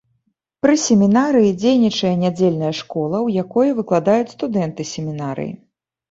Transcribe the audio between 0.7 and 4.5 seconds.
семінарыі дзейнічае нядзельная школа, у якой выкладаюць